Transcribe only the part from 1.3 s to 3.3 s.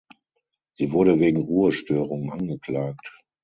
Ruhestörung angeklagt.